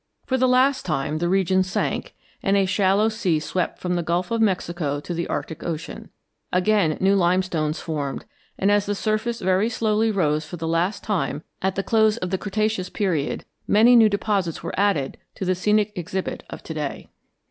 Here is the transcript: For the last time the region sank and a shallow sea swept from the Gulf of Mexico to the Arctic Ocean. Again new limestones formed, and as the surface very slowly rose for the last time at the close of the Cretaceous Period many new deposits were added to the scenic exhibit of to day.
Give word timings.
For 0.25 0.35
the 0.35 0.47
last 0.47 0.83
time 0.83 1.19
the 1.19 1.29
region 1.29 1.61
sank 1.61 2.15
and 2.41 2.57
a 2.57 2.65
shallow 2.65 3.07
sea 3.07 3.39
swept 3.39 3.77
from 3.77 3.93
the 3.93 4.01
Gulf 4.01 4.31
of 4.31 4.41
Mexico 4.41 4.99
to 4.99 5.13
the 5.13 5.27
Arctic 5.27 5.63
Ocean. 5.63 6.09
Again 6.51 6.97
new 6.99 7.13
limestones 7.15 7.79
formed, 7.79 8.25
and 8.57 8.71
as 8.71 8.87
the 8.87 8.95
surface 8.95 9.41
very 9.41 9.69
slowly 9.69 10.09
rose 10.09 10.43
for 10.43 10.57
the 10.57 10.67
last 10.67 11.03
time 11.03 11.43
at 11.61 11.75
the 11.75 11.83
close 11.83 12.17
of 12.17 12.31
the 12.31 12.39
Cretaceous 12.39 12.89
Period 12.89 13.45
many 13.67 13.95
new 13.95 14.09
deposits 14.09 14.63
were 14.63 14.73
added 14.75 15.19
to 15.35 15.45
the 15.45 15.53
scenic 15.53 15.91
exhibit 15.95 16.43
of 16.49 16.63
to 16.63 16.73
day. 16.73 17.07